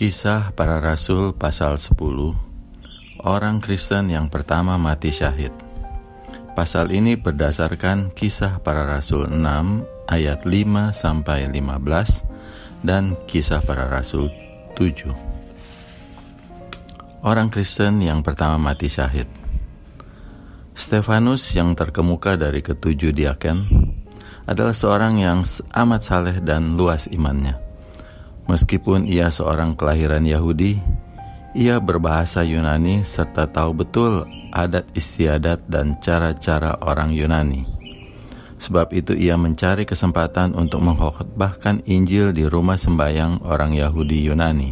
[0.00, 1.92] Kisah para Rasul pasal 10
[3.20, 5.52] Orang Kristen yang pertama mati syahid.
[6.56, 9.44] Pasal ini berdasarkan kisah para Rasul 6
[10.08, 12.24] ayat 5 sampai 15
[12.80, 14.32] dan kisah para Rasul
[14.72, 19.28] 7 Orang Kristen yang pertama mati syahid.
[20.72, 23.68] Stefanus yang terkemuka dari ketujuh diaken
[24.48, 25.44] adalah seorang yang
[25.76, 27.68] amat saleh dan luas imannya
[28.50, 30.82] Meskipun ia seorang kelahiran Yahudi,
[31.54, 37.62] ia berbahasa Yunani serta tahu betul adat istiadat dan cara-cara orang Yunani.
[38.58, 44.70] Sebab itu ia mencari kesempatan untuk mengkhotbahkan Injil di rumah sembahyang orang Yahudi Yunani.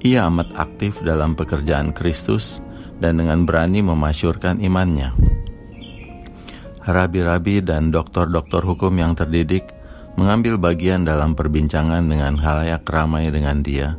[0.00, 2.64] Ia amat aktif dalam pekerjaan Kristus
[2.96, 5.12] dan dengan berani memasyurkan imannya.
[6.84, 9.83] Rabi-rabi dan doktor-doktor hukum yang terdidik
[10.14, 13.98] mengambil bagian dalam perbincangan dengan halayak ramai dengan dia,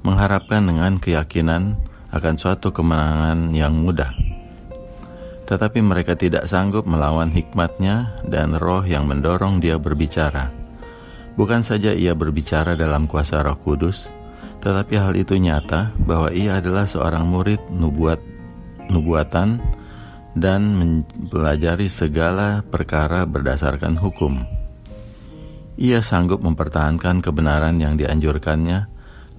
[0.00, 1.76] mengharapkan dengan keyakinan
[2.10, 4.10] akan suatu kemenangan yang mudah.
[5.44, 10.48] Tetapi mereka tidak sanggup melawan hikmatnya dan roh yang mendorong dia berbicara.
[11.34, 14.08] Bukan saja ia berbicara dalam kuasa roh kudus,
[14.64, 18.20] tetapi hal itu nyata bahwa ia adalah seorang murid nubuat
[18.90, 19.62] nubuatan
[20.34, 24.59] dan mempelajari segala perkara berdasarkan hukum
[25.80, 28.84] ia sanggup mempertahankan kebenaran yang dianjurkannya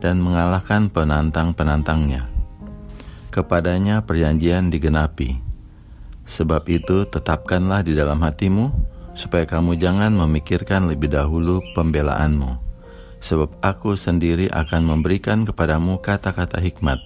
[0.02, 2.26] dan mengalahkan penantang-penantangnya.
[3.30, 5.38] Kepadanya perjanjian digenapi.
[6.26, 8.74] Sebab itu tetapkanlah di dalam hatimu
[9.14, 12.58] supaya kamu jangan memikirkan lebih dahulu pembelaanmu.
[13.22, 16.98] Sebab aku sendiri akan memberikan kepadamu kata-kata hikmat,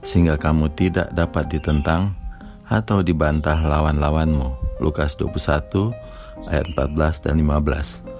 [0.00, 2.16] sehingga kamu tidak dapat ditentang
[2.72, 4.80] atau dibantah lawan-lawanmu.
[4.80, 5.92] Lukas 21
[6.48, 8.11] ayat 14 dan 15.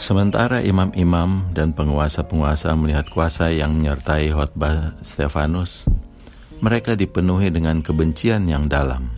[0.00, 5.84] Sementara imam-imam dan penguasa-penguasa melihat kuasa yang menyertai khotbah Stefanus,
[6.64, 9.12] mereka dipenuhi dengan kebencian yang dalam.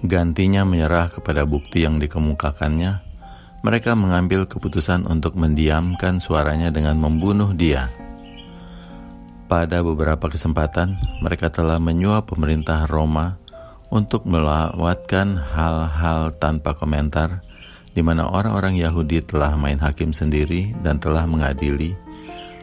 [0.00, 3.04] Gantinya menyerah kepada bukti yang dikemukakannya,
[3.60, 7.92] mereka mengambil keputusan untuk mendiamkan suaranya dengan membunuh dia.
[9.44, 13.36] Pada beberapa kesempatan, mereka telah menyuap pemerintah Roma
[13.92, 17.44] untuk melawatkan hal-hal tanpa komentar
[17.92, 21.92] di mana orang-orang Yahudi telah main hakim sendiri dan telah mengadili,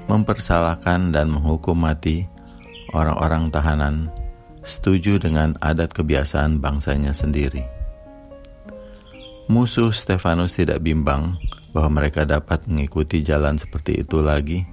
[0.09, 2.25] mempersalahkan dan menghukum mati
[2.93, 4.09] orang-orang tahanan
[4.65, 7.61] setuju dengan adat kebiasaan bangsanya sendiri.
[9.49, 11.37] Musuh Stefanus tidak bimbang
[11.73, 14.65] bahwa mereka dapat mengikuti jalan seperti itu lagi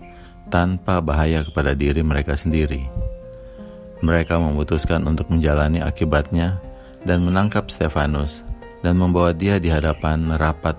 [0.48, 2.84] tanpa bahaya kepada diri mereka sendiri.
[4.04, 6.60] Mereka memutuskan untuk menjalani akibatnya
[7.08, 8.45] dan menangkap Stefanus
[8.86, 10.78] dan membawa dia di hadapan rapat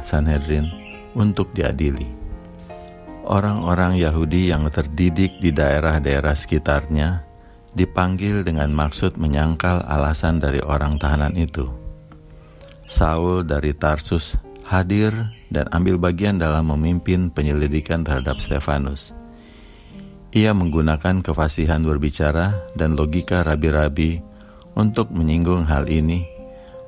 [0.00, 0.72] Sanhedrin
[1.12, 2.08] untuk diadili.
[3.28, 7.20] Orang-orang Yahudi yang terdidik di daerah-daerah sekitarnya
[7.76, 11.68] dipanggil dengan maksud menyangkal alasan dari orang tahanan itu.
[12.88, 15.12] Saul dari Tarsus hadir
[15.52, 19.12] dan ambil bagian dalam memimpin penyelidikan terhadap Stefanus.
[20.32, 24.24] Ia menggunakan kefasihan berbicara dan logika rabi-rabi
[24.72, 26.35] untuk menyinggung hal ini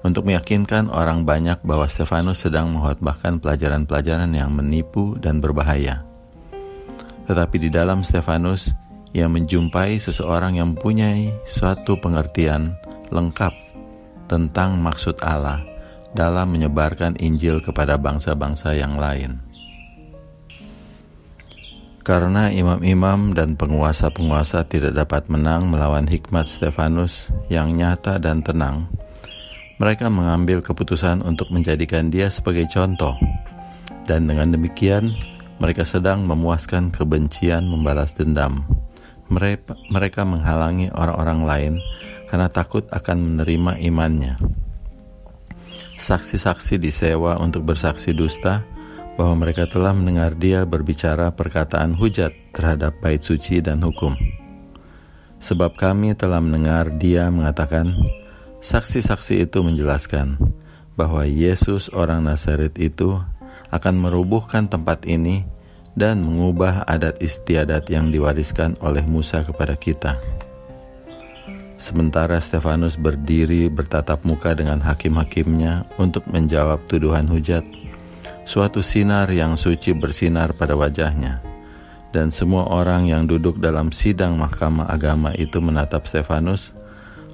[0.06, 6.06] untuk meyakinkan orang banyak bahwa Stefanus sedang mengkhotbahkan pelajaran-pelajaran yang menipu dan berbahaya.
[7.26, 8.72] Tetapi di dalam Stefanus,
[9.12, 12.76] ia menjumpai seseorang yang mempunyai suatu pengertian
[13.08, 13.52] lengkap
[14.28, 15.64] tentang maksud Allah
[16.12, 19.40] dalam menyebarkan Injil kepada bangsa-bangsa yang lain.
[22.00, 28.88] Karena imam-imam dan penguasa-penguasa tidak dapat menang melawan hikmat Stefanus yang nyata dan tenang,
[29.78, 33.14] mereka mengambil keputusan untuk menjadikan dia sebagai contoh,
[34.10, 35.14] dan dengan demikian
[35.62, 38.66] mereka sedang memuaskan kebencian membalas dendam.
[39.28, 41.74] Mereka, menghalangi orang-orang lain
[42.26, 44.34] karena takut akan menerima imannya.
[45.98, 48.64] Saksi-saksi disewa untuk bersaksi dusta
[49.18, 54.14] bahwa mereka telah mendengar dia berbicara perkataan hujat terhadap bait suci dan hukum.
[55.38, 57.92] Sebab kami telah mendengar dia mengatakan,
[58.58, 60.34] Saksi-saksi itu menjelaskan
[60.98, 63.22] bahwa Yesus orang Nazaret itu
[63.70, 65.46] akan merubuhkan tempat ini
[65.94, 70.18] dan mengubah adat istiadat yang diwariskan oleh Musa kepada kita.
[71.78, 77.62] Sementara Stefanus berdiri bertatap muka dengan hakim-hakimnya untuk menjawab tuduhan hujat,
[78.42, 81.38] suatu sinar yang suci bersinar pada wajahnya,
[82.10, 86.74] dan semua orang yang duduk dalam sidang mahkamah agama itu menatap Stefanus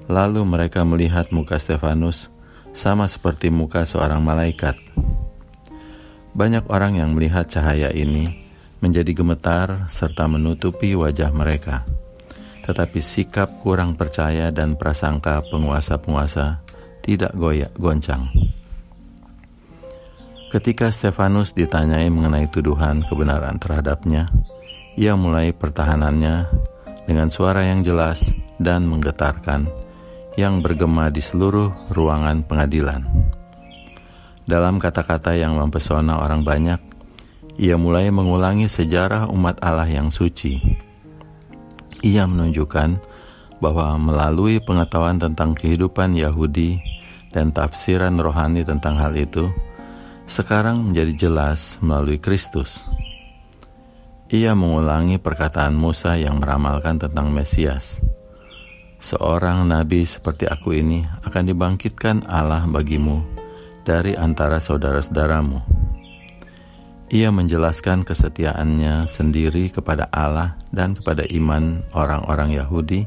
[0.05, 2.29] Lalu mereka melihat muka Stefanus
[2.77, 4.77] sama seperti muka seorang malaikat.
[6.35, 8.45] Banyak orang yang melihat cahaya ini
[8.85, 11.89] menjadi gemetar serta menutupi wajah mereka.
[12.67, 16.61] Tetapi sikap kurang percaya dan prasangka penguasa-penguasa
[17.01, 18.29] tidak goyak goncang.
[20.53, 24.29] Ketika Stefanus ditanyai mengenai tuduhan kebenaran terhadapnya,
[24.95, 26.47] ia mulai pertahanannya
[27.09, 28.31] dengan suara yang jelas
[28.63, 29.67] dan menggetarkan
[30.35, 33.07] yang bergema di seluruh ruangan pengadilan.
[34.45, 36.81] Dalam kata-kata yang mempesona orang banyak,
[37.57, 40.59] ia mulai mengulangi sejarah umat Allah yang suci.
[42.05, 42.99] Ia menunjukkan
[43.63, 46.77] bahwa melalui pengetahuan tentang kehidupan Yahudi
[47.33, 49.49] dan tafsiran rohani tentang hal itu,
[50.29, 52.85] sekarang menjadi jelas melalui Kristus.
[54.29, 58.03] Ia mengulangi perkataan Musa yang meramalkan tentang Mesias
[59.05, 63.21] Seorang nabi seperti aku ini akan dibangkitkan Allah bagimu
[63.85, 65.61] dari antara saudara-saudaramu.
[67.13, 73.05] Ia menjelaskan kesetiaannya sendiri kepada Allah dan kepada iman orang-orang Yahudi,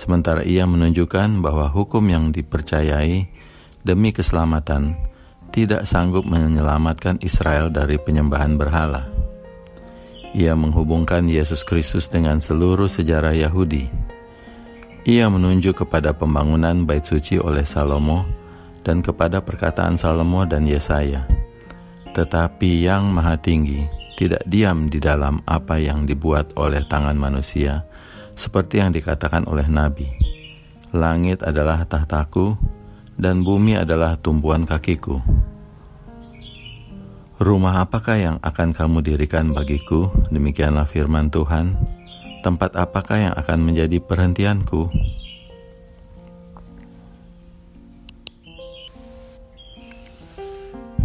[0.00, 3.28] sementara ia menunjukkan bahwa hukum yang dipercayai
[3.84, 4.96] demi keselamatan
[5.52, 9.04] tidak sanggup menyelamatkan Israel dari penyembahan berhala.
[10.32, 14.15] Ia menghubungkan Yesus Kristus dengan seluruh sejarah Yahudi
[15.06, 18.26] ia menunjuk kepada pembangunan bait suci oleh Salomo
[18.82, 21.22] dan kepada perkataan Salomo dan Yesaya.
[22.10, 23.86] Tetapi yang maha tinggi
[24.18, 27.86] tidak diam di dalam apa yang dibuat oleh tangan manusia,
[28.34, 30.10] seperti yang dikatakan oleh Nabi.
[30.90, 32.58] Langit adalah tahtaku,
[33.14, 35.22] dan bumi adalah tumpuan kakiku.
[37.36, 40.08] Rumah apakah yang akan kamu dirikan bagiku?
[40.32, 41.95] Demikianlah firman Tuhan
[42.46, 44.86] tempat apakah yang akan menjadi perhentianku?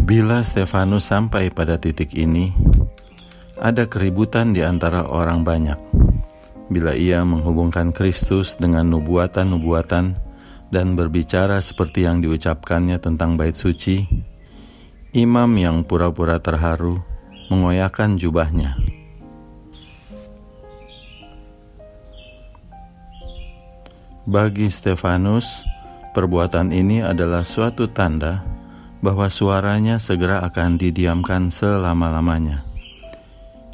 [0.06, 2.54] Bila Stefanus sampai pada titik ini,
[3.58, 5.80] ada keributan di antara orang banyak.
[6.70, 10.06] Bila ia menghubungkan Kristus dengan nubuatan-nubuatan
[10.70, 14.06] dan berbicara seperti yang diucapkannya tentang bait suci,
[15.18, 17.02] imam yang pura-pura terharu
[17.50, 18.91] mengoyakkan jubahnya.
[24.32, 25.44] Bagi Stefanus,
[26.16, 28.40] perbuatan ini adalah suatu tanda
[29.04, 32.64] bahwa suaranya segera akan didiamkan selama-lamanya.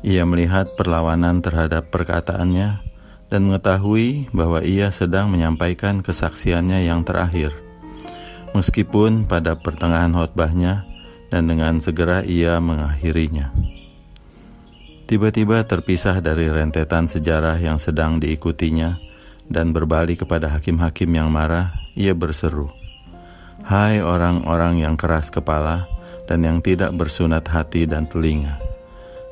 [0.02, 2.82] Ia melihat perlawanan terhadap perkataannya
[3.30, 7.54] dan mengetahui bahwa ia sedang menyampaikan kesaksiannya yang terakhir.
[8.58, 10.90] Meskipun pada pertengahan khotbahnya
[11.30, 13.54] dan dengan segera ia mengakhirinya.
[15.06, 19.06] Tiba-tiba terpisah dari rentetan sejarah yang sedang diikutinya,
[19.48, 22.72] dan berbalik kepada hakim-hakim yang marah, ia berseru,
[23.68, 25.90] Hai orang-orang yang keras kepala
[26.24, 28.60] dan yang tidak bersunat hati dan telinga,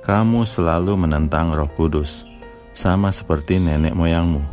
[0.04, 2.28] kamu selalu menentang roh kudus,
[2.76, 4.44] sama seperti nenek moyangmu.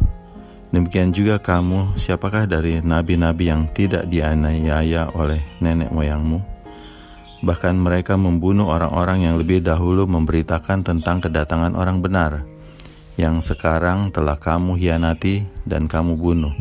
[0.72, 6.40] Demikian juga kamu, siapakah dari nabi-nabi yang tidak dianiaya oleh nenek moyangmu?
[7.42, 12.46] Bahkan mereka membunuh orang-orang yang lebih dahulu memberitakan tentang kedatangan orang benar,
[13.20, 16.54] yang sekarang telah kamu hianati dan kamu bunuh.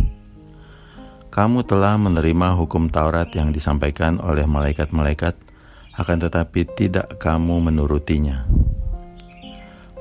[1.32, 5.40] Kamu telah menerima hukum Taurat yang disampaikan oleh malaikat-malaikat,
[5.96, 8.44] akan tetapi tidak kamu menurutinya.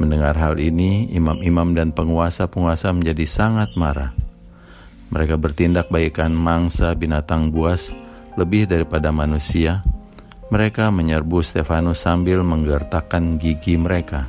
[0.02, 4.10] Mendengar hal ini, imam-imam dan penguasa-penguasa menjadi sangat marah.
[5.14, 7.94] Mereka bertindak baikkan mangsa binatang buas
[8.34, 9.86] lebih daripada manusia.
[10.50, 14.26] Mereka menyerbu Stefanus sambil menggertakkan gigi mereka.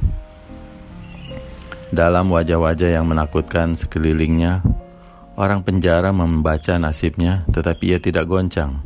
[1.92, 4.64] Dalam wajah-wajah yang menakutkan sekelilingnya,
[5.36, 8.80] orang penjara membaca nasibnya, tetapi ia tidak goncang.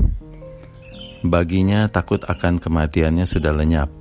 [1.22, 3.94] Baginya, takut akan kematiannya sudah lenyap.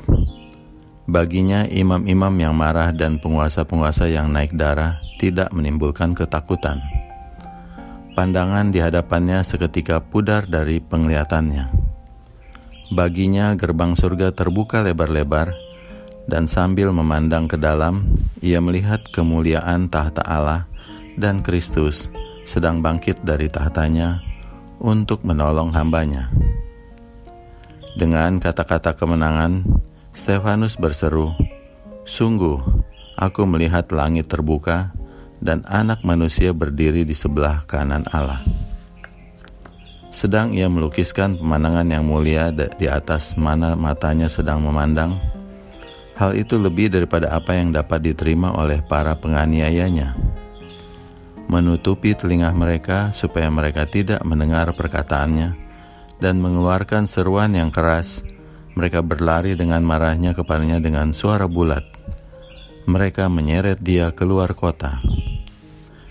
[1.04, 6.80] Baginya, imam-imam yang marah dan penguasa-penguasa yang naik darah tidak menimbulkan ketakutan.
[8.16, 11.68] Pandangan di hadapannya seketika pudar dari penglihatannya.
[12.96, 15.73] Baginya, gerbang surga terbuka lebar-lebar
[16.24, 18.04] dan sambil memandang ke dalam,
[18.40, 20.64] ia melihat kemuliaan tahta Allah
[21.20, 22.08] dan Kristus
[22.44, 24.20] sedang bangkit dari tahtanya
[24.80, 26.28] untuk menolong hambanya.
[27.94, 29.62] Dengan kata-kata kemenangan,
[30.10, 31.30] Stefanus berseru,
[32.04, 32.60] Sungguh,
[33.16, 34.92] aku melihat langit terbuka
[35.40, 38.42] dan anak manusia berdiri di sebelah kanan Allah.
[40.14, 45.18] Sedang ia melukiskan pemandangan yang mulia di atas mana matanya sedang memandang,
[46.14, 50.14] Hal itu lebih daripada apa yang dapat diterima oleh para penganiayanya.
[51.50, 55.58] Menutupi telinga mereka supaya mereka tidak mendengar perkataannya
[56.22, 58.22] dan mengeluarkan seruan yang keras,
[58.78, 61.84] mereka berlari dengan marahnya kepadanya dengan suara bulat.
[62.84, 65.00] mereka menyeret dia keluar kota.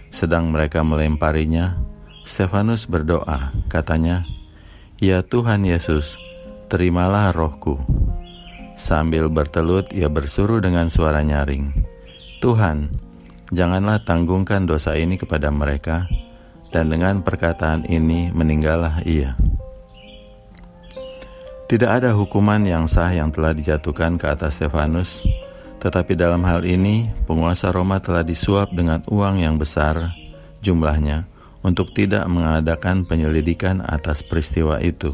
[0.09, 1.77] Sedang mereka melemparinya,
[2.25, 4.25] Stefanus berdoa, katanya,
[4.97, 6.17] "Ya Tuhan Yesus,
[6.73, 8.02] terimalah rohku."
[8.73, 11.73] Sambil bertelut, ia bersuruh dengan suara nyaring,
[12.41, 12.89] "Tuhan,
[13.53, 16.09] janganlah tanggungkan dosa ini kepada mereka."
[16.73, 19.37] Dan dengan perkataan ini meninggallah ia.
[21.69, 25.21] Tidak ada hukuman yang sah yang telah dijatuhkan ke atas Stefanus
[25.83, 30.15] tetapi dalam hal ini, penguasa Roma telah disuap dengan uang yang besar
[30.63, 31.27] jumlahnya
[31.59, 35.11] untuk tidak mengadakan penyelidikan atas peristiwa itu.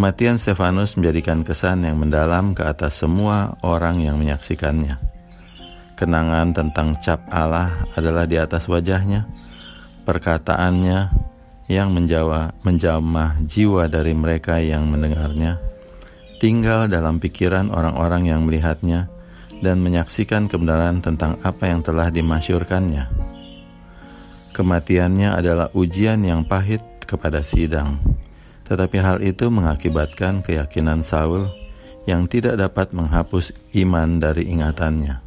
[0.00, 4.96] Kematian Stefanus menjadikan kesan yang mendalam ke atas semua orang yang menyaksikannya.
[5.92, 9.28] Kenangan tentang cap Allah adalah di atas wajahnya,
[10.08, 11.12] perkataannya
[11.68, 15.60] yang menjawa, menjamah jiwa dari mereka yang mendengarnya
[16.40, 19.04] tinggal dalam pikiran orang-orang yang melihatnya
[19.60, 23.04] dan menyaksikan kebenaran tentang apa yang telah dimasyurkannya.
[24.56, 28.00] Kematiannya adalah ujian yang pahit kepada sidang,
[28.70, 31.50] tetapi hal itu mengakibatkan keyakinan Saul
[32.06, 35.18] yang tidak dapat menghapus iman dari ingatannya.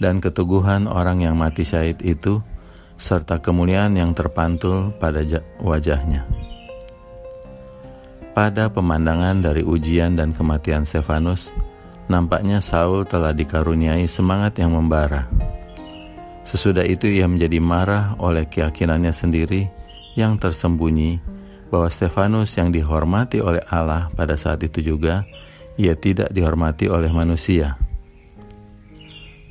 [0.00, 2.40] Dan keteguhan orang yang mati syahid itu
[2.96, 5.20] serta kemuliaan yang terpantul pada
[5.60, 6.24] wajahnya.
[8.32, 11.52] Pada pemandangan dari ujian dan kematian Stefanus,
[12.08, 15.28] nampaknya Saul telah dikaruniai semangat yang membara.
[16.48, 19.68] Sesudah itu ia menjadi marah oleh keyakinannya sendiri
[20.16, 21.37] yang tersembunyi
[21.68, 25.28] bahwa Stefanus yang dihormati oleh Allah pada saat itu juga
[25.78, 27.78] ia tidak dihormati oleh manusia.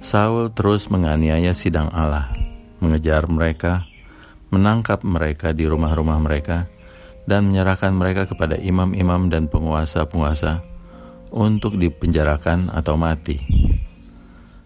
[0.04, 2.30] Saul terus menganiaya sidang Allah,
[2.84, 3.88] mengejar mereka,
[4.54, 6.70] menangkap mereka di rumah-rumah mereka,
[7.26, 10.62] dan menyerahkan mereka kepada imam-imam dan penguasa-penguasa
[11.34, 13.42] untuk dipenjarakan atau mati.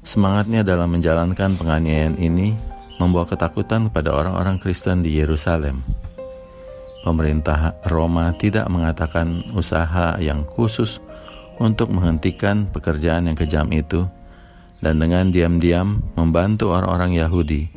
[0.02, 2.58] Semangatnya dalam menjalankan penganiayaan ini
[2.98, 6.01] membawa ketakutan kepada orang-orang Kristen di Yerusalem.
[7.02, 11.02] Pemerintah Roma tidak mengatakan usaha yang khusus
[11.58, 14.06] untuk menghentikan pekerjaan yang kejam itu
[14.82, 17.70] dan dengan diam-diam membantu orang-orang Yahudi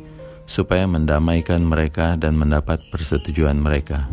[0.45, 4.05] supaya mendamaikan mereka dan mendapat persetujuan mereka.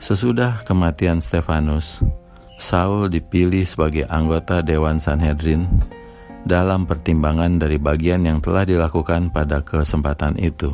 [0.00, 2.00] Sesudah kematian Stefanus,
[2.56, 5.68] Saul dipilih sebagai anggota Dewan Sanhedrin
[6.44, 10.72] dalam pertimbangan dari bagian yang telah dilakukan pada kesempatan itu.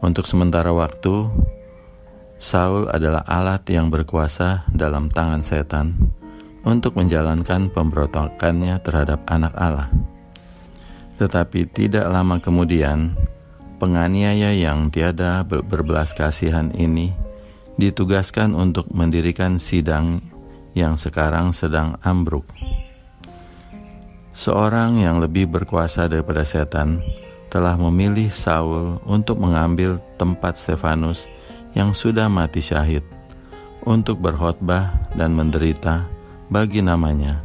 [0.00, 1.28] Untuk sementara waktu,
[2.40, 5.92] Saul adalah alat yang berkuasa dalam tangan setan
[6.64, 9.92] untuk menjalankan pemberontakannya terhadap anak Allah.
[11.20, 13.12] Tetapi tidak lama kemudian,
[13.76, 17.12] penganiaya yang tiada berbelas kasihan ini
[17.76, 20.24] ditugaskan untuk mendirikan sidang
[20.72, 22.48] yang sekarang sedang ambruk.
[24.32, 27.04] Seorang yang lebih berkuasa daripada setan
[27.50, 31.26] telah memilih Saul untuk mengambil tempat Stefanus
[31.74, 33.02] yang sudah mati syahid
[33.82, 36.06] untuk berkhotbah dan menderita
[36.46, 37.42] bagi namanya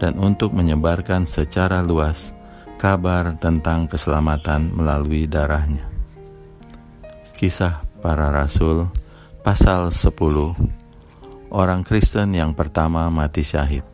[0.00, 2.32] dan untuk menyebarkan secara luas
[2.80, 5.86] kabar tentang keselamatan melalui darahnya.
[7.36, 8.88] Kisah para Rasul
[9.42, 10.14] Pasal 10
[11.50, 13.91] Orang Kristen yang pertama mati syahid